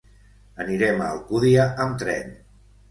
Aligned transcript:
Anirem 0.65 1.03
a 1.03 1.11
Alcúdia 1.11 1.71
amb 1.87 2.05
tren. 2.07 2.37